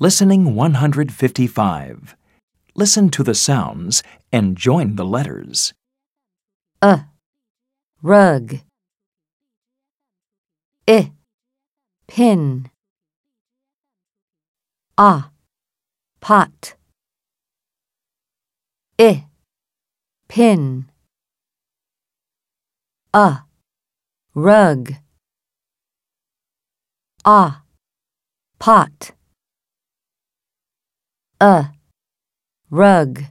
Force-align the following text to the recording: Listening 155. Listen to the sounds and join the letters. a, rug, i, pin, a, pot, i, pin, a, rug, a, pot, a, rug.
Listening 0.00 0.54
155. 0.54 2.14
Listen 2.76 3.08
to 3.08 3.24
the 3.24 3.34
sounds 3.34 4.04
and 4.30 4.56
join 4.56 4.94
the 4.94 5.04
letters. 5.04 5.74
a, 6.80 7.06
rug, 8.00 8.60
i, 10.88 11.10
pin, 12.06 12.70
a, 14.96 15.24
pot, 16.20 16.76
i, 19.00 19.26
pin, 20.28 20.88
a, 23.12 23.38
rug, 24.32 24.92
a, 27.24 27.56
pot, 28.60 29.10
a, 31.40 31.72
rug. 32.70 33.22